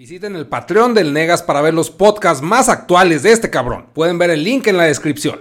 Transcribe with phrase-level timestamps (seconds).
[0.00, 3.84] Visiten el Patreon del Negas para ver los podcasts más actuales de este cabrón.
[3.92, 5.40] Pueden ver el link en la descripción.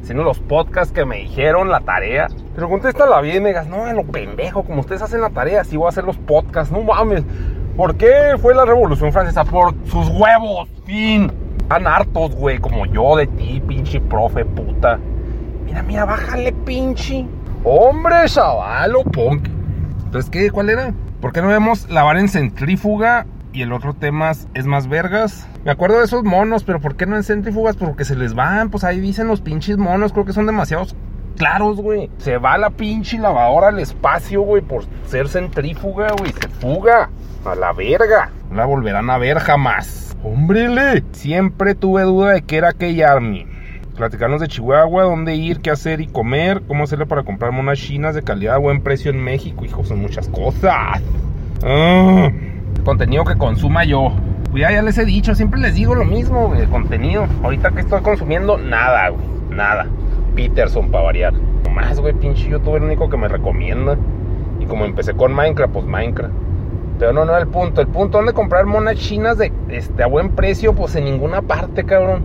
[0.00, 2.28] Haciendo los podcasts que me dijeron la tarea.
[2.54, 3.66] Pero contéstala bien, Negas.
[3.66, 6.72] No, lo pendejo, como ustedes hacen la tarea, así voy a hacer los podcasts.
[6.72, 7.24] No mames.
[7.76, 9.42] ¿Por qué fue la Revolución Francesa?
[9.42, 11.32] Por sus huevos, fin.
[11.62, 15.00] Están hartos, güey, como yo de ti, pinche profe, puta.
[15.64, 17.26] Mira, mira, bájale, pinche.
[17.64, 19.48] Hombre, chavalo, punk.
[20.04, 20.52] Entonces, ¿qué?
[20.52, 20.94] ¿Cuál era?
[21.20, 25.48] ¿Por qué no vemos lavar en centrífuga y el otro tema es más vergas?
[25.64, 27.76] Me acuerdo de esos monos, pero ¿por qué no en centrífugas?
[27.76, 30.94] Porque se les van, pues ahí dicen los pinches monos, creo que son demasiados
[31.36, 32.10] claros, güey.
[32.18, 36.32] Se va la pinche lavadora al espacio, güey, por ser centrífuga, güey.
[36.32, 37.08] Se fuga
[37.44, 38.30] a la verga.
[38.50, 40.16] No la volverán a ver jamás.
[40.22, 41.04] ¡Hombrele!
[41.12, 43.46] Siempre tuve duda de qué era aquella Army.
[43.96, 48.14] Platicarnos de Chihuahua, dónde ir, qué hacer y comer, cómo hacerle para comprar monas chinas
[48.14, 49.64] de calidad a buen precio en México.
[49.64, 51.02] Hijos, son muchas cosas.
[51.64, 52.30] Ah,
[52.84, 54.12] contenido que consuma yo.
[54.50, 57.26] Pues ya, les he dicho, siempre les digo lo mismo, de contenido.
[57.42, 59.24] Ahorita que estoy consumiendo, nada, güey.
[59.48, 59.86] Nada.
[60.34, 61.32] Peterson para variar.
[61.32, 63.96] No más, güey, pinche youtuber único que me recomienda.
[64.60, 66.34] Y como empecé con Minecraft, pues Minecraft.
[66.98, 67.80] Pero no, no el punto.
[67.80, 71.84] El punto donde comprar monas chinas de este, a buen precio, pues en ninguna parte,
[71.84, 72.22] cabrón.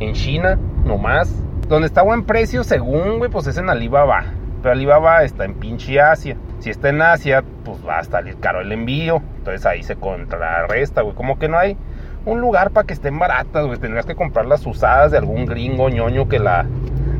[0.00, 1.32] En China, nomás.
[1.68, 4.24] Donde está buen precio, según, güey, pues es en Alibaba.
[4.62, 6.36] Pero Alibaba está en pinche Asia.
[6.58, 9.22] Si está en Asia, pues va a salir caro el envío.
[9.36, 11.14] Entonces ahí se contrarresta, güey.
[11.14, 11.76] Como que no hay
[12.24, 13.78] un lugar para que estén baratas, güey.
[13.78, 16.66] Tendrías que comprar las usadas de algún gringo ñoño que la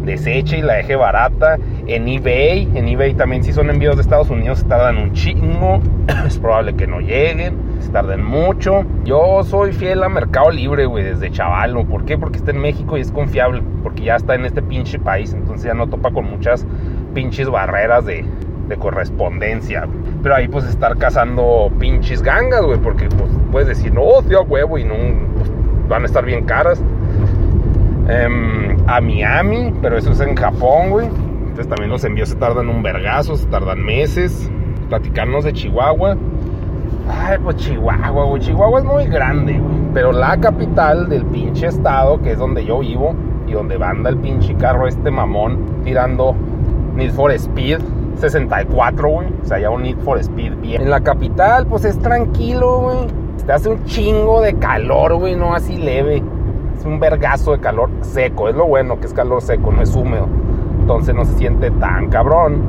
[0.09, 1.59] deseche y la deje barata.
[1.87, 5.81] En eBay, en eBay también si son envíos de Estados Unidos tardan un chingo.
[6.27, 8.85] es probable que no lleguen, se tarden mucho.
[9.05, 11.85] Yo soy fiel a Mercado Libre, güey, desde chavalo.
[11.85, 12.19] ¿Por qué?
[12.19, 13.63] Porque está en México y es confiable.
[13.83, 15.33] Porque ya está en este pinche país.
[15.33, 16.67] Entonces ya no topa con muchas
[17.15, 18.25] pinches barreras de,
[18.69, 19.87] de correspondencia.
[20.23, 22.79] Pero ahí pues estar cazando pinches gangas, güey.
[22.79, 24.95] Porque pues puedes decir, no, tío, huevo, y no
[25.37, 25.51] pues,
[25.89, 26.83] van a estar bien caras.
[28.09, 31.07] Em, a Miami, pero eso es en Japón, güey.
[31.07, 34.51] Entonces también los envíos se tardan un vergazo, se tardan meses.
[34.89, 36.17] Platicarnos de Chihuahua.
[37.11, 38.41] Ay, pues Chihuahua, güey.
[38.41, 39.77] Chihuahua es muy grande, güey.
[39.93, 43.15] Pero la capital del pinche estado, que es donde yo vivo,
[43.47, 46.35] y donde banda el pinche carro este mamón tirando
[46.95, 47.79] Need for Speed
[48.17, 49.29] 64, güey.
[49.43, 50.83] O sea, ya un Need for Speed bien.
[50.83, 52.99] En la capital, pues es tranquilo, güey.
[53.47, 56.23] Te hace un chingo de calor, güey, no así leve.
[56.79, 58.49] Es un vergazo de calor seco.
[58.49, 60.29] Es lo bueno que es calor seco, no es húmedo.
[60.81, 62.63] Entonces no se siente tan cabrón.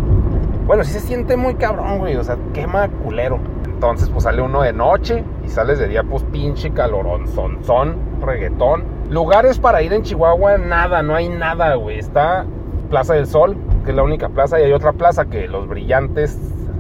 [0.66, 2.16] Bueno, sí se siente muy cabrón, güey.
[2.16, 3.40] O sea, quema culero.
[3.66, 7.96] Entonces, pues sale uno de noche y sales de día, pues pinche calorón, son, son,
[8.22, 8.84] reggaetón.
[9.10, 11.98] Lugares para ir en Chihuahua, nada, no hay nada, güey.
[11.98, 12.46] Está
[12.90, 13.56] Plaza del Sol,
[13.86, 16.38] que es la única plaza, y hay otra plaza que los brillantes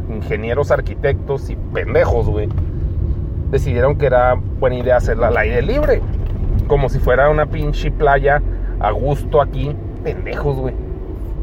[0.10, 2.50] ingenieros, arquitectos y pendejos, güey,
[3.50, 6.02] decidieron que era buena idea hacerla al aire libre.
[6.70, 8.42] Como si fuera una pinche playa
[8.80, 9.76] a gusto aquí.
[10.04, 10.76] Pendejos, güey.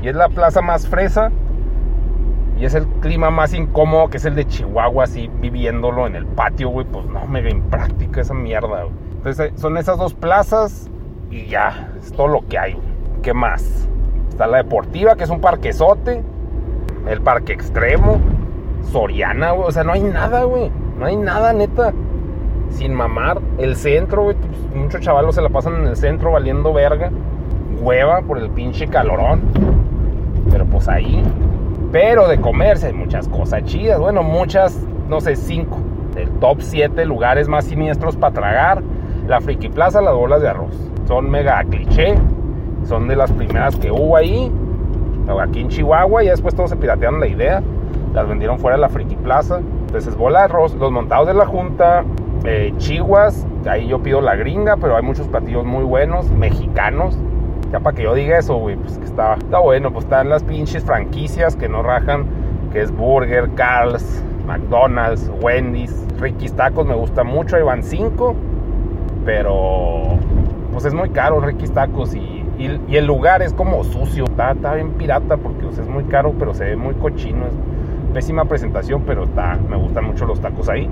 [0.01, 1.33] Y es la plaza más fresa.
[2.59, 6.27] Y es el clima más incómodo que es el de Chihuahua, así viviéndolo en el
[6.27, 6.87] patio, güey.
[6.87, 8.95] Pues no, mega impráctica esa mierda, güey.
[9.17, 10.89] Entonces son esas dos plazas
[11.31, 12.87] y ya, es todo lo que hay, güey.
[13.23, 13.89] ¿Qué más?
[14.29, 16.23] Está la deportiva, que es un parquezote.
[17.09, 18.21] El parque extremo.
[18.93, 19.69] Soriana, güey.
[19.69, 20.71] O sea, no hay nada, güey.
[20.97, 21.93] No hay nada, neta.
[22.71, 23.41] Sin mamar.
[23.59, 24.25] El centro.
[24.25, 24.37] Pues,
[24.75, 27.11] muchos chavalos se la pasan en el centro valiendo verga.
[27.81, 29.43] Hueva por el pinche calorón.
[30.51, 31.23] Pero pues ahí.
[31.93, 33.99] Pero de comerse hay muchas cosas chidas.
[33.99, 35.79] Bueno, muchas, no sé, cinco.
[36.15, 38.83] Del top 7 lugares más siniestros para tragar.
[39.27, 40.75] La Friki Plaza, las bolas de arroz.
[41.07, 42.15] Son mega cliché.
[42.85, 44.51] Son de las primeras que hubo ahí.
[45.41, 46.25] Aquí en Chihuahua.
[46.25, 47.63] Y después todos se piratearon la idea.
[48.15, 49.59] Las vendieron fuera de la Friki Plaza.
[49.59, 50.75] Entonces, bola de arroz.
[50.75, 52.05] Los montados de la Junta.
[52.47, 53.47] Eh, chihuas.
[53.69, 54.77] Ahí yo pido la gringa.
[54.77, 56.31] Pero hay muchos platillos muy buenos.
[56.31, 57.19] Mexicanos.
[57.73, 59.93] Ya para que yo diga eso, güey, pues que está, está bueno.
[59.93, 62.27] Pues están las pinches franquicias que no rajan,
[62.73, 68.37] que es Burger, Carl's, McDonald's, Wendy's, Ricky's Tacos me gusta mucho, ahí van cinco.
[69.25, 70.19] Pero,
[70.73, 74.25] pues es muy caro Ricky's Tacos y, y, el lugar es como sucio.
[74.25, 77.47] Está, está bien pirata porque es muy caro, pero se ve muy cochino.
[77.47, 77.55] Es
[78.15, 80.89] pésima presentación, pero está, me gustan mucho los tacos ahí.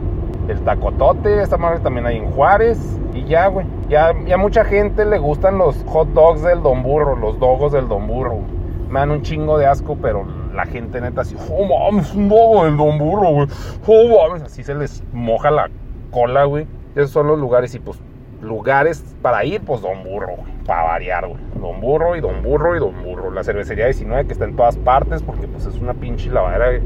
[0.49, 2.79] El tacotote, esta madre también hay en Juárez.
[3.15, 3.67] Y ya, güey.
[3.89, 7.89] Ya, ya mucha gente le gustan los hot dogs del Don Burro, los dogos del
[7.89, 8.41] Don Burro.
[8.89, 12.65] Me dan un chingo de asco, pero la gente neta así, oh mames, un dogo
[12.65, 13.49] del Don Burro, güey.
[13.87, 15.71] Oh mames, así se les moja la
[16.11, 16.67] cola, güey.
[16.95, 17.99] Esos son los lugares y pues
[18.41, 20.53] lugares para ir, pues Don Burro, güey.
[20.67, 21.41] Para variar, güey.
[21.61, 23.31] Don Burro y Don Burro y Don Burro.
[23.31, 26.81] La cervecería 19 que está en todas partes porque pues es una pinche lavadora,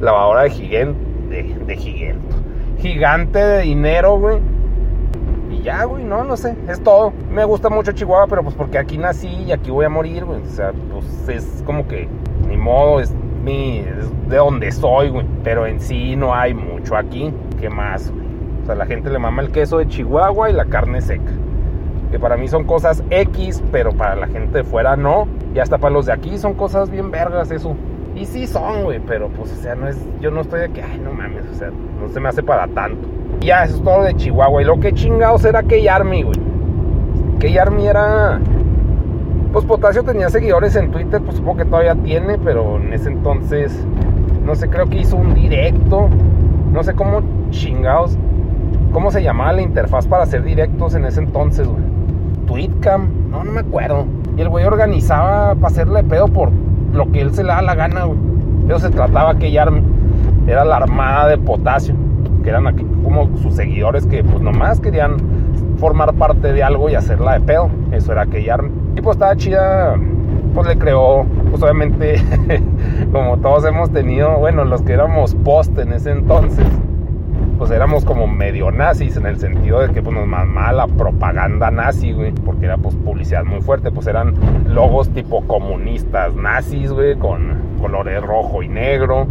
[0.00, 0.98] lavadora de gigante,
[1.28, 2.34] de, de gigante
[2.84, 4.38] gigante de dinero, güey.
[5.50, 7.14] Y ya, güey, no, no sé, es todo.
[7.30, 10.42] Me gusta mucho Chihuahua, pero pues porque aquí nací y aquí voy a morir, güey.
[10.42, 12.06] O sea, pues es como que,
[12.46, 15.26] ni modo, es, mi, es de donde soy, güey.
[15.42, 17.32] Pero en sí no hay mucho aquí.
[17.58, 18.26] ¿Qué más, güey?
[18.62, 21.32] O sea, la gente le mama el queso de Chihuahua y la carne seca.
[22.10, 25.26] Que para mí son cosas X, pero para la gente de fuera no.
[25.54, 27.76] Y hasta para los de aquí son cosas bien vergas eso.
[28.14, 30.82] Y sí son, güey, pero pues, o sea, no es, yo no estoy de que,
[30.82, 33.08] ay, no mames, o sea, no se me hace para tanto.
[33.40, 34.62] Ya, eso es todo de Chihuahua.
[34.62, 36.38] Y lo que chingados era K-Army, güey.
[37.40, 38.40] K-Army era.
[39.52, 43.86] Pues Potasio tenía seguidores en Twitter, pues supongo que todavía tiene, pero en ese entonces,
[44.44, 46.08] no sé, creo que hizo un directo.
[46.72, 48.16] No sé cómo chingados,
[48.92, 51.82] cómo se llamaba la interfaz para hacer directos en ese entonces, güey.
[52.46, 54.06] Tweetcam, no, no me acuerdo.
[54.36, 56.50] Y el güey organizaba para hacerle pedo por
[56.94, 58.18] lo que él se le da la gana, güey.
[58.68, 59.82] Eso se trataba que Army.
[60.46, 61.94] Era la armada de potasio.
[62.42, 65.16] Que eran aquí como sus seguidores que pues nomás querían
[65.78, 67.68] formar parte de algo y hacerla de pedo.
[67.92, 68.70] Eso era que Army.
[68.96, 69.96] Y pues estaba chida.
[70.54, 72.14] Pues le creó, pues obviamente,
[73.12, 76.64] como todos hemos tenido, bueno, los que éramos post en ese entonces,
[77.58, 81.70] pues éramos como medio nazis en el sentido de que pues nos mamaba la propaganda
[81.70, 84.34] nazi, güey, porque era pues publicidad muy fuerte, pues eran
[84.68, 89.26] logos tipo comunistas nazis, güey, con colores rojo y negro.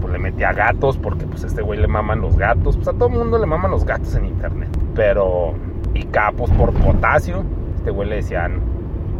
[0.00, 2.92] Pues le metía gatos porque pues a este güey le maman los gatos, pues a
[2.92, 4.68] todo el mundo le maman los gatos en internet.
[4.94, 5.54] Pero
[5.94, 7.44] y capos por potasio,
[7.76, 8.60] este güey le decían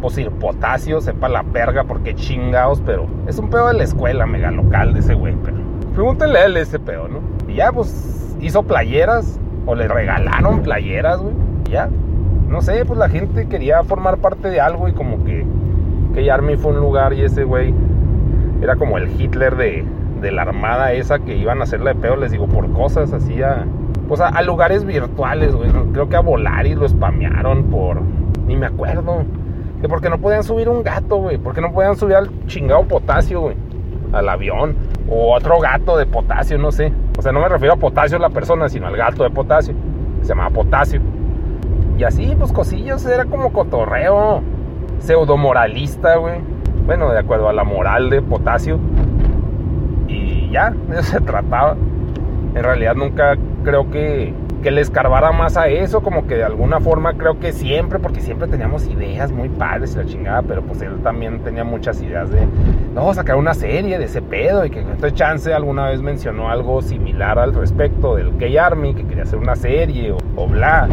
[0.01, 4.25] pues ir potasio, sepa la verga porque chingados, pero es un pedo de la escuela
[4.25, 5.57] mega local de ese güey, pero
[5.93, 7.19] pregúntenle a él ese pedo, ¿no?
[7.49, 11.33] Y ya pues hizo playeras o le regalaron playeras, güey.
[11.69, 11.89] Ya,
[12.47, 15.45] no sé, pues la gente quería formar parte de algo y como que
[16.13, 17.73] que Army fue un lugar y ese güey
[18.61, 19.85] era como el Hitler de,
[20.21, 23.41] de la armada esa que iban a hacerle de pedo, les digo, por cosas así
[23.41, 23.65] a,
[24.07, 25.69] pues a, lugares virtuales, güey.
[25.93, 28.01] Creo que a Volaris lo spamearon por,
[28.47, 29.23] ni me acuerdo.
[29.81, 31.37] Que porque no podían subir un gato, güey.
[31.37, 33.55] Porque no podían subir al chingado potasio, güey.
[34.11, 34.75] Al avión.
[35.09, 36.91] O otro gato de potasio, no sé.
[37.19, 39.75] O sea, no me refiero a potasio la persona, sino al gato de potasio.
[40.21, 41.01] Se llamaba potasio.
[41.97, 44.41] Y así, pues cosillas, era como cotorreo.
[44.99, 46.39] Pseudo moralista, güey.
[46.85, 48.79] Bueno, de acuerdo a la moral de potasio.
[50.07, 51.75] Y ya, de eso se trataba.
[52.55, 53.35] En realidad nunca
[53.65, 57.53] creo que, que le escarbara más a eso, como que de alguna forma creo que
[57.53, 61.63] siempre, porque siempre teníamos ideas muy padres y la chingada, pero pues él también tenía
[61.63, 62.45] muchas ideas de,
[62.93, 66.81] no, sacar una serie de ese pedo y que entonces Chance alguna vez mencionó algo
[66.81, 70.89] similar al respecto del K-Army, que quería hacer una serie o, bla,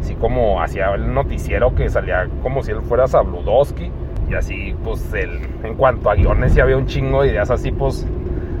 [0.00, 3.90] así como hacía el noticiero que salía como si él fuera Sabludowski
[4.30, 8.06] y así pues él, en cuanto a guiones había un chingo de ideas así pues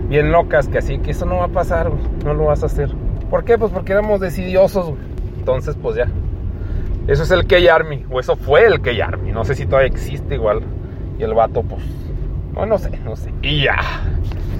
[0.08, 1.90] bien locas que así que eso no va a pasar,
[2.24, 2.90] no lo vas a hacer.
[3.32, 3.56] ¿Por qué?
[3.56, 5.00] Pues porque éramos decidiosos, güey.
[5.38, 6.06] Entonces, pues ya.
[7.08, 9.32] Eso es el K-Army, o eso fue el K-Army.
[9.32, 10.60] No sé si todavía existe igual.
[11.18, 11.80] Y el vato, pues,
[12.52, 13.32] no, no sé, no sé.
[13.40, 13.78] Y ya.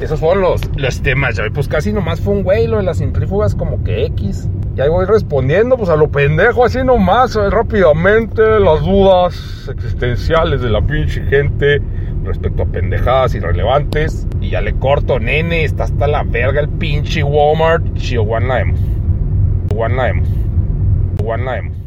[0.00, 1.44] Esos fueron los, los temas, ya.
[1.52, 4.48] Pues casi nomás fue un güey, lo de las centrífugas como que X.
[4.74, 10.62] Y ahí voy respondiendo, pues a lo pendejo, así nomás, eh, rápidamente, las dudas existenciales
[10.62, 11.82] de la pinche gente
[12.24, 14.26] respecto a pendejadas irrelevantes.
[14.40, 17.94] Y ya le corto, nene, está hasta la verga el pinche Walmart.
[17.94, 18.80] Chihuahua hemos.
[19.68, 20.28] Chihuahua hemos.
[21.18, 21.82] Chihuahua hemos.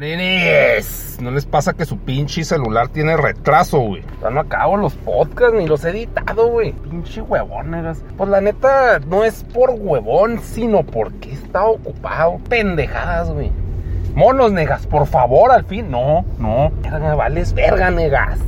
[0.00, 4.02] Nenes, ¿no les pasa que su pinche celular tiene retraso, güey?
[4.22, 6.72] Ya no acabo los podcasts ni los he editado, güey.
[6.72, 8.02] Pinche huevón, negas.
[8.16, 12.38] Pues la neta, no es por huevón, sino porque está ocupado.
[12.48, 13.52] Pendejadas, güey.
[14.14, 15.90] Monos, negas, por favor, al fin.
[15.90, 16.72] No, no.
[16.80, 18.38] Verga, vales verga, negas.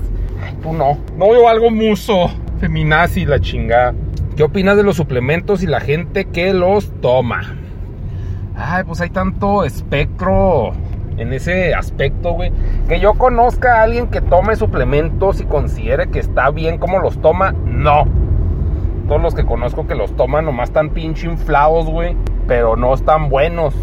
[0.63, 0.99] Tú no.
[1.17, 2.31] No veo algo muso.
[2.61, 3.95] Feminazi, la chingada.
[4.37, 7.57] ¿Qué opinas de los suplementos y la gente que los toma?
[8.57, 10.73] Ay, pues hay tanto espectro
[11.19, 12.53] en ese aspecto, güey.
[12.89, 17.21] Que yo conozca a alguien que tome suplementos y considere que está bien como los
[17.21, 18.07] toma, no.
[19.09, 22.17] Todos los que conozco que los toman nomás están pinche inflados, güey.
[22.47, 23.75] Pero no están buenos.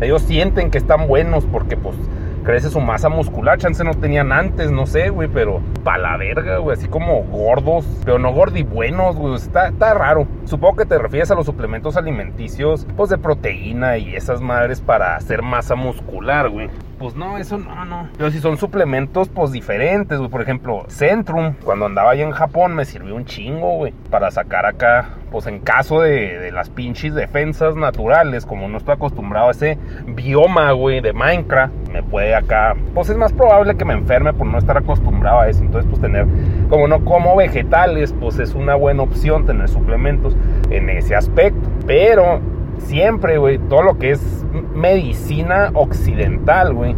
[0.00, 1.96] Ellos sienten que están buenos porque, pues,
[2.44, 3.58] crece su masa muscular.
[3.58, 7.86] Chance no tenían antes, no sé, güey, pero pa' la verga, güey, así como gordos,
[8.04, 10.26] pero no gordibuenos, güey, está, está raro.
[10.44, 15.16] Supongo que te refieres a los suplementos alimenticios, pues de proteína y esas madres para
[15.16, 16.70] hacer masa muscular, güey.
[17.00, 18.10] Pues no, eso no, no.
[18.18, 20.28] Pero si son suplementos, pues diferentes, güey.
[20.28, 23.94] Por ejemplo, Centrum, cuando andaba allá en Japón, me sirvió un chingo, güey.
[24.10, 28.96] Para sacar acá, pues en caso de, de las pinches defensas naturales, como no estoy
[28.96, 29.78] acostumbrado a ese
[30.08, 34.46] bioma, güey, de Minecraft, me puede acá, pues es más probable que me enferme por
[34.46, 35.62] no estar acostumbrado a eso.
[35.62, 36.26] Entonces, pues tener,
[36.68, 40.36] como no como vegetales, pues es una buena opción tener suplementos
[40.68, 41.66] en ese aspecto.
[41.86, 42.42] Pero
[42.80, 44.44] siempre, güey, todo lo que es
[44.74, 46.94] medicina occidental, güey.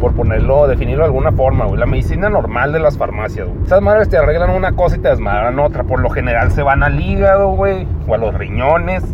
[0.00, 1.78] Por ponerlo, definirlo de alguna forma, güey.
[1.78, 3.62] La medicina normal de las farmacias, güey.
[3.64, 5.84] Esas madres te arreglan una cosa y te desmadran otra.
[5.84, 7.86] Por lo general se van al hígado, güey.
[8.06, 9.04] O a los riñones.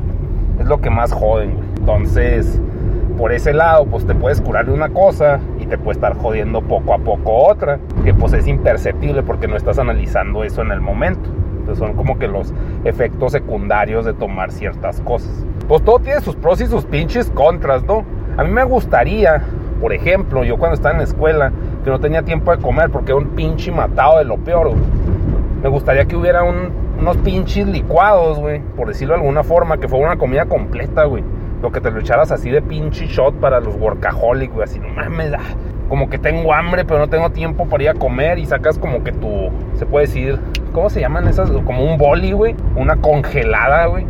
[0.58, 1.68] Es lo que más joden, güey.
[1.78, 2.60] Entonces,
[3.16, 6.62] por ese lado, pues te puedes curar de una cosa y te puede estar jodiendo
[6.62, 7.78] poco a poco otra.
[8.04, 11.30] Que pues es imperceptible porque no estás analizando eso en el momento.
[11.58, 12.52] Entonces son como que los
[12.84, 15.46] efectos secundarios de tomar ciertas cosas.
[15.68, 18.04] Pues todo tiene sus pros y sus pinches contras, ¿no?
[18.36, 19.42] A mí me gustaría,
[19.80, 21.52] por ejemplo, yo cuando estaba en la escuela,
[21.84, 24.80] que no tenía tiempo de comer porque era un pinche matado de lo peor, güey.
[25.62, 30.06] Me gustaría que hubiera unos pinches licuados, güey, por decirlo de alguna forma, que fuera
[30.06, 31.22] una comida completa, güey.
[31.62, 34.88] Lo que te lo echaras así de pinche shot para los workaholics, güey, así, no
[34.88, 35.54] mames, ah,
[35.88, 39.04] como que tengo hambre, pero no tengo tiempo para ir a comer y sacas como
[39.04, 40.40] que tu, se puede decir,
[40.72, 41.50] ¿cómo se llaman esas?
[41.50, 44.06] Como un boli, güey, una congelada, güey,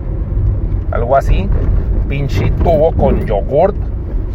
[0.93, 1.49] algo así,
[2.09, 3.77] pinche tubo con yogurt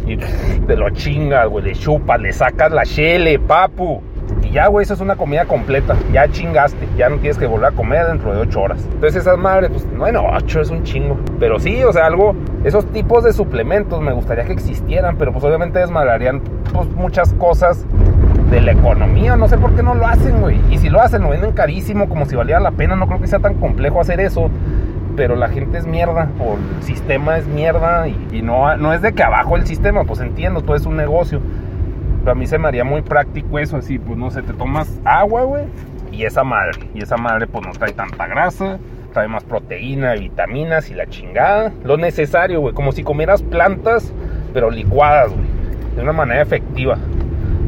[0.05, 4.01] y te lo chingas, güey, le chupas, le sacas la chele, papu.
[4.43, 5.95] Y ya, güey, eso es una comida completa.
[6.11, 6.87] Ya chingaste.
[6.97, 8.87] Ya no tienes que volver a comer dentro de 8 horas.
[8.93, 11.17] Entonces esas madres, pues, bueno, 8 es un chingo.
[11.39, 15.43] Pero sí, o sea, algo, esos tipos de suplementos me gustaría que existieran, pero pues
[15.43, 16.41] obviamente desmadrarían
[16.73, 17.85] pues, muchas cosas
[18.51, 19.35] de la economía.
[19.35, 20.59] No sé por qué no lo hacen, güey.
[20.69, 22.95] Y si lo hacen, lo venden carísimo, como si valiera la pena.
[22.95, 24.49] No creo que sea tan complejo hacer eso.
[25.17, 29.11] Pero la gente es mierda, o el sistema es mierda, y, no, no es de
[29.11, 31.41] que abajo el sistema, pues entiendo, todo es un negocio
[32.31, 35.43] a mí se me haría muy práctico eso, así, pues no sé, te tomas agua,
[35.43, 35.65] güey,
[36.11, 36.89] y esa madre.
[36.93, 38.79] Y esa madre, pues no trae tanta grasa,
[39.13, 41.71] trae más proteína, vitaminas y la chingada.
[41.83, 44.13] Lo necesario, güey, como si comieras plantas,
[44.53, 45.47] pero licuadas, güey,
[45.95, 46.97] de una manera efectiva.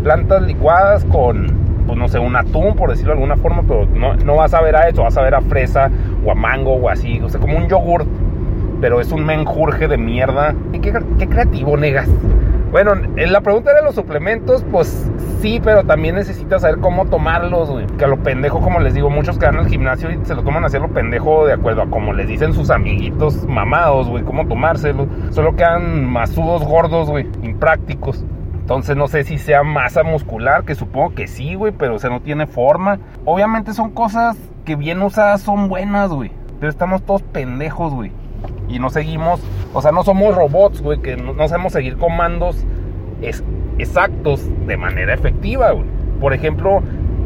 [0.03, 1.47] Plantas licuadas con,
[1.89, 4.61] pues no sé, un atún, por decirlo de alguna forma, pero no, no vas a
[4.61, 5.89] ver a eso, vas a ver a fresa
[6.23, 8.05] o a mango o así, o sea, como un yogur,
[8.79, 10.53] pero es un menjurje de mierda.
[10.71, 12.07] ¿Y qué, qué creativo, negas?
[12.71, 15.09] Bueno, en la pregunta de los suplementos, pues
[15.41, 17.87] sí, pero también necesitas saber cómo tomarlos, güey.
[17.97, 20.43] Que a lo pendejo, como les digo, muchos que van al gimnasio y se lo
[20.43, 24.23] toman así a lo pendejo de acuerdo a como les dicen sus amiguitos mamados, güey,
[24.23, 25.07] cómo tomárselos.
[25.31, 28.23] Solo quedan masudos gordos, güey, imprácticos.
[28.69, 32.11] Entonces no sé si sea masa muscular, que supongo que sí, güey, pero o sea,
[32.11, 32.99] no tiene forma.
[33.25, 36.31] Obviamente son cosas que bien usadas son buenas, güey.
[36.59, 38.11] Pero estamos todos pendejos, güey
[38.69, 39.41] y no seguimos,
[39.73, 42.63] o sea, no somos robots, güey, que no, sabemos seguir comandos
[43.79, 45.85] exactos de manera efectiva, güey.
[46.21, 46.81] Por ejemplo,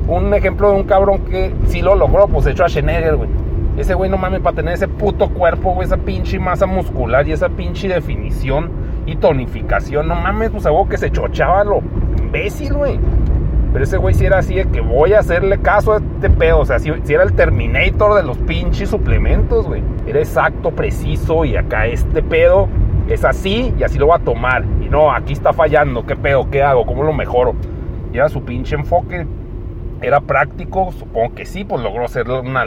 [0.07, 3.29] un ejemplo de un cabrón que sí lo logró, pues hecho a Schneider, güey.
[3.77, 7.33] Ese güey no mames, para tener ese puto cuerpo, güey, esa pinche masa muscular y
[7.33, 8.71] esa pinche definición
[9.05, 11.81] y tonificación, no mames, pues algo que se chochaba lo
[12.17, 12.99] imbécil, güey.
[13.73, 16.59] Pero ese güey si era así de que voy a hacerle caso a este pedo.
[16.59, 19.81] O sea, si, era el Terminator de los pinches suplementos, güey.
[20.05, 22.69] Era exacto, preciso y acá este pedo
[23.09, 24.63] es así y así lo va a tomar.
[24.79, 26.05] Y no, aquí está fallando.
[26.05, 26.51] ¿Qué pedo?
[26.51, 26.85] ¿Qué hago?
[26.85, 27.55] ¿Cómo lo mejoro?
[28.13, 29.25] Y era su pinche enfoque.
[30.01, 32.65] Era práctico, supongo que sí, pues logró ser una,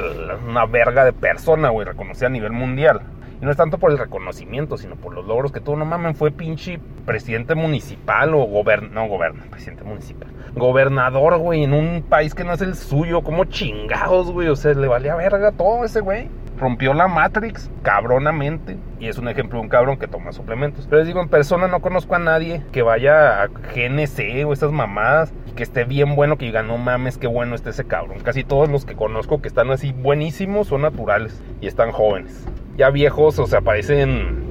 [0.48, 3.02] una verga de persona, güey, reconocida a nivel mundial.
[3.40, 5.76] Y no es tanto por el reconocimiento, sino por los logros que tuvo.
[5.76, 8.94] No mamen, fue pinche presidente municipal o gobernador.
[8.94, 10.28] No, gobierno, presidente municipal.
[10.54, 13.22] Gobernador, güey, en un país que no es el suyo.
[13.22, 14.48] Como chingados, güey.
[14.48, 16.30] O sea, le valía verga todo ese güey.
[16.58, 18.78] Rompió la Matrix cabronamente.
[18.98, 20.86] Y es un ejemplo de un cabrón que toma suplementos.
[20.86, 24.72] Pero les digo, en persona no conozco a nadie que vaya a GNC o esas
[24.72, 25.34] mamadas.
[25.54, 28.20] Que esté bien bueno, que diga, no mames, qué bueno está ese cabrón.
[28.20, 32.46] Casi todos los que conozco que están así buenísimos son naturales y están jóvenes
[32.76, 34.44] ya viejos, o sea, parecen,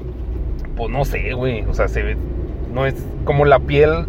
[0.76, 2.18] pues no sé, güey, o sea, se ve,
[2.74, 4.06] no es como la piel,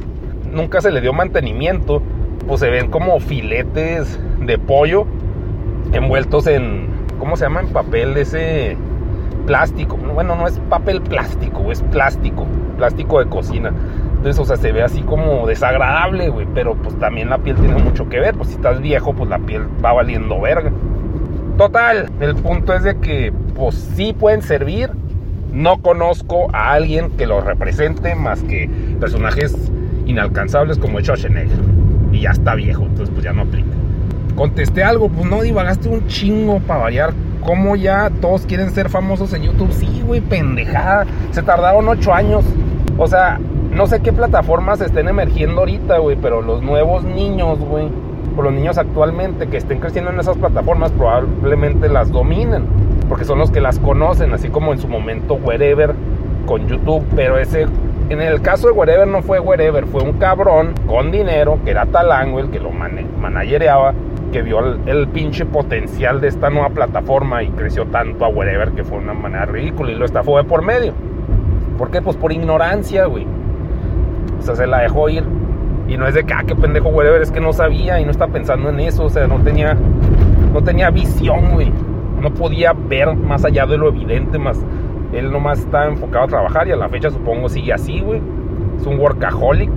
[0.53, 2.03] nunca se le dio mantenimiento,
[2.47, 5.07] pues se ven como filetes de pollo
[5.93, 6.87] envueltos en,
[7.19, 7.61] ¿cómo se llama?
[7.61, 8.77] En papel ese
[9.47, 9.97] plástico.
[9.97, 12.47] Bueno, no es papel plástico, es plástico,
[12.77, 13.73] plástico de cocina.
[14.17, 17.77] Entonces, o sea, se ve así como desagradable, güey, pero pues también la piel tiene
[17.77, 20.73] mucho que ver, pues si estás viejo, pues la piel va valiendo verga.
[21.57, 24.91] Total, el punto es de que pues sí pueden servir.
[25.53, 28.69] No conozco a alguien que los represente más que
[29.01, 29.57] personajes
[30.05, 31.59] inalcanzables como Schwarzenegger.
[32.13, 33.69] Y ya está viejo, entonces pues ya no aplica.
[34.37, 37.15] Contesté algo, pues no divagaste un chingo para variar.
[37.41, 39.73] ¿Cómo ya todos quieren ser famosos en YouTube?
[39.73, 41.07] Sí, güey, pendejada.
[41.31, 42.45] Se tardaron ocho años.
[42.99, 43.41] O sea,
[43.73, 47.89] no sé qué plataformas estén emergiendo ahorita, güey, pero los nuevos niños, güey,
[48.37, 52.65] o los niños actualmente que estén creciendo en esas plataformas probablemente las dominen
[53.09, 55.95] porque son los que las conocen, así como en su momento Wherever
[56.47, 57.67] con YouTube, pero ese
[58.09, 61.87] en el caso de Wherever no fue Wherever, fue un cabrón con dinero que era
[61.87, 63.95] Talango el que lo managereaba
[64.33, 68.85] que vio el, pinche potencial de esta nueva plataforma y creció tanto a Wherever que
[68.85, 70.93] fue una manera ridícula y lo estafó de por medio.
[71.79, 72.01] ¿Por qué?
[72.01, 73.27] Pues por ignorancia, güey.
[74.39, 75.25] O sea, se la dejó ir.
[75.89, 78.11] Y no es de que, ah, qué pendejo Wherever, es que no sabía y no
[78.11, 79.05] está pensando en eso.
[79.05, 79.77] O sea, no tenía,
[80.53, 81.73] no tenía visión, güey.
[82.21, 84.65] No podía ver más allá de lo evidente, más
[85.13, 88.21] él nomás está enfocado a trabajar y a la fecha supongo sigue así, güey.
[88.79, 89.71] Es un workaholic.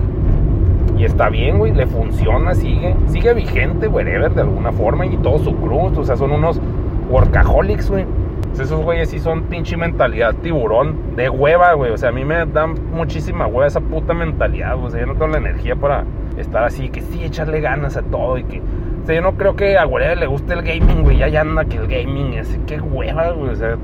[0.98, 5.38] Y está bien, güey, le funciona, sigue, sigue vigente, wherever, de alguna forma, y todo
[5.38, 6.60] su cruz, o sea, son unos
[7.08, 8.04] workaholics, güey.
[8.52, 11.92] Esos güeyes sí son pinche mentalidad tiburón, de hueva, güey.
[11.92, 14.88] O sea, a mí me dan muchísima hueva esa puta mentalidad, güey.
[14.88, 16.04] O sea, yo no tengo la energía para
[16.36, 18.60] estar así, que sí, echarle ganas a todo y que...
[19.02, 21.18] O sea, yo no creo que a güey le guste el gaming, güey.
[21.18, 22.58] Ya, ya anda que el gaming es...
[22.66, 23.50] Qué hueva, güey.
[23.50, 23.76] O sea,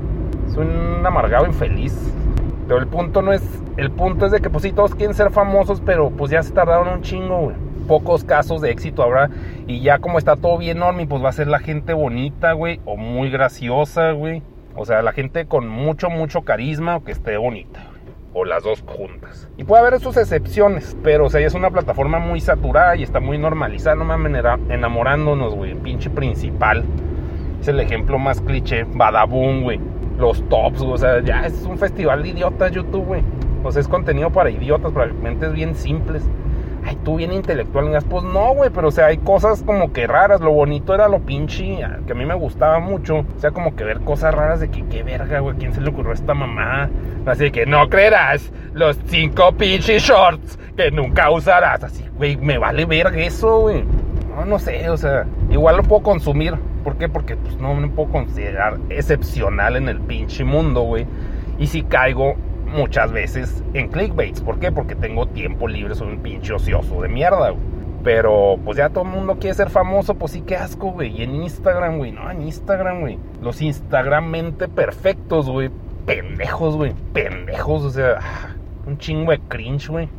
[0.53, 1.95] soy un amargado infeliz.
[2.67, 3.43] Pero el punto no es.
[3.77, 6.51] El punto es de que, pues sí, todos quieren ser famosos, pero pues ya se
[6.51, 7.55] tardaron un chingo, güey.
[7.87, 9.29] Pocos casos de éxito habrá.
[9.65, 12.81] Y ya como está todo bien, Normi, pues va a ser la gente bonita, güey.
[12.85, 14.43] O muy graciosa, güey.
[14.75, 17.79] O sea, la gente con mucho, mucho carisma o que esté bonita.
[18.39, 19.49] O las dos juntas.
[19.57, 23.19] Y puede haber sus excepciones, pero o sea, es una plataforma muy saturada y está
[23.19, 23.95] muy normalizada.
[23.95, 25.73] No mames, enamorándonos, güey.
[25.73, 26.83] Pinche principal.
[27.59, 28.83] Es el ejemplo más cliché.
[28.83, 29.79] Badabun, güey
[30.17, 33.21] los tops, o sea, ya es un festival de idiotas YouTube, güey.
[33.63, 36.23] O sea, es contenido para idiotas, para mentes bien simples.
[36.87, 40.39] Ay, tú bien intelectual, pues no, güey, pero o sea, hay cosas como que raras.
[40.39, 43.17] Lo bonito era lo pinche, que a mí me gustaba mucho.
[43.17, 45.89] O sea, como que ver cosas raras de que, qué verga, güey, ¿quién se le
[45.89, 46.89] ocurrió a esta mamá?
[47.25, 51.83] Así que no creerás los cinco pinches shorts que nunca usarás.
[51.83, 53.83] Así, güey, me vale verga eso, güey.
[54.33, 56.55] No, no sé, o sea, igual lo puedo consumir
[56.87, 57.09] ¿Por qué?
[57.09, 61.05] Porque pues, no me puedo considerar excepcional en el pinche mundo, güey.
[61.59, 64.41] Y si caigo muchas veces en clickbaits.
[64.41, 64.71] ¿Por qué?
[64.71, 67.77] Porque tengo tiempo libre, soy un pinche ocioso de mierda, güey.
[68.03, 71.19] Pero pues ya todo el mundo quiere ser famoso, pues sí, qué asco, güey.
[71.19, 73.19] Y en Instagram, güey, no, en Instagram, güey.
[73.41, 75.71] Los Instagrammente perfectos, güey.
[76.05, 76.93] Pendejos, güey.
[77.13, 78.19] Pendejos, o sea,
[78.85, 80.09] un chingo de cringe, güey.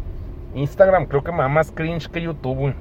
[0.55, 2.75] Instagram creo que me da más cringe que YouTube, güey.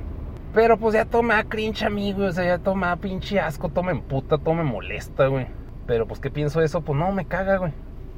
[0.53, 4.37] Pero pues ya toma cringe amigo, O sea, ya toma pinche asco, toma en puta,
[4.37, 5.45] toma molesta, güey.
[5.85, 6.81] Pero pues, ¿qué pienso de eso?
[6.81, 7.71] Pues no, me caga, güey.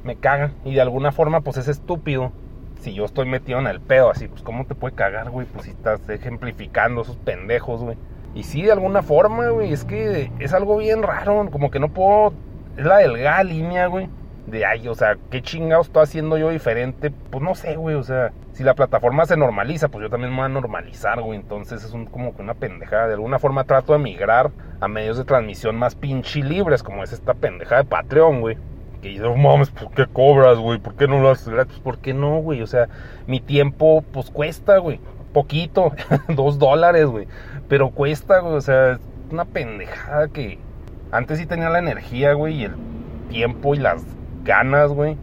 [0.04, 0.52] Me caga.
[0.64, 2.32] Y de alguna forma, pues es estúpido.
[2.80, 5.46] Si yo estoy metido en el pedo, así, pues, ¿cómo te puede cagar, güey?
[5.46, 7.98] Pues si estás ejemplificando esos pendejos, güey.
[8.34, 11.48] Y sí, de alguna forma, güey, es que es algo bien raro.
[11.50, 12.32] Como que no puedo.
[12.76, 14.08] Es la delgada línea, güey
[14.50, 17.10] de ay, o sea, ¿qué chingados estoy haciendo yo diferente?
[17.10, 20.38] Pues no sé, güey, o sea, si la plataforma se normaliza, pues yo también me
[20.38, 23.08] voy a normalizar, güey, entonces es un, como que una pendejada.
[23.08, 27.12] De alguna forma trato de migrar a medios de transmisión más pinche libres, como es
[27.12, 28.56] esta pendejada de Patreon, güey.
[29.00, 30.78] Que yo, mames, ¿por qué cobras, güey?
[30.78, 31.78] ¿Por qué no lo haces gratis?
[31.78, 32.60] ¿Por qué no, güey?
[32.60, 32.88] O sea,
[33.26, 35.00] mi tiempo, pues cuesta, güey.
[35.32, 35.92] Poquito,
[36.28, 37.26] dos dólares, güey.
[37.68, 40.58] Pero cuesta, güey, o sea, es una pendejada que
[41.12, 42.72] antes sí tenía la energía, güey, y el
[43.30, 44.02] tiempo y las
[44.44, 45.16] ganas, güey,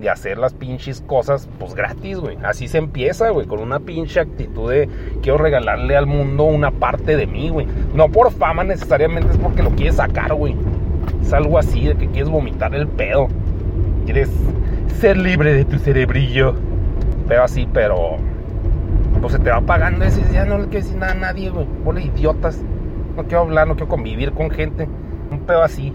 [0.00, 2.36] de hacer las pinches cosas, pues gratis, güey.
[2.44, 4.88] Así se empieza, güey, con una pinche actitud de
[5.22, 7.66] quiero regalarle al mundo una parte de mí, güey.
[7.94, 10.54] No por fama necesariamente, es porque lo quieres sacar, güey.
[11.28, 13.28] Es algo así, de que quieres vomitar el pedo.
[14.06, 14.30] Quieres
[14.98, 16.54] ser libre de tu cerebrillo.
[17.28, 18.16] Pero así, pero.
[19.20, 20.22] Pues se te va pagando ese.
[20.32, 21.66] Ya no le quiero decir nada a nadie, güey.
[21.84, 22.62] Ponle idiotas.
[23.14, 24.88] No quiero hablar, no quiero convivir con gente.
[25.30, 25.92] Un pedo así.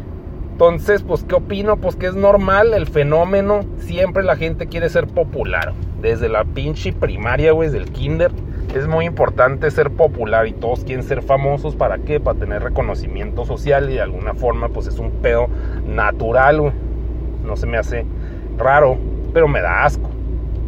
[0.52, 1.78] Entonces, pues, ¿qué opino?
[1.78, 3.62] Pues que es normal el fenómeno.
[3.80, 5.74] Siempre la gente quiere ser popular.
[6.00, 8.32] Desde la pinche primaria, güey, desde el kinder.
[8.74, 11.76] Es muy importante ser popular y todos quieren ser famosos.
[11.76, 12.20] ¿Para qué?
[12.20, 15.48] Para tener reconocimiento social y de alguna forma, pues es un pedo
[15.88, 16.74] natural.
[17.44, 18.06] No se me hace
[18.58, 18.98] raro,
[19.34, 20.10] pero me da asco.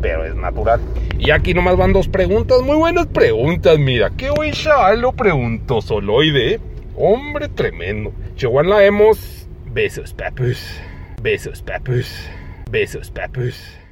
[0.01, 0.79] Pero es natural.
[1.17, 4.11] Y aquí nomás van dos preguntas, muy buenas preguntas, mira.
[4.15, 4.51] ¿Qué güey
[4.97, 6.59] lo preguntó Soloide?
[6.95, 8.11] Hombre tremendo.
[8.35, 10.79] Chihuahua la hemos Besos, papus.
[11.21, 12.29] Besos, papus.
[12.71, 13.84] Besos, papus.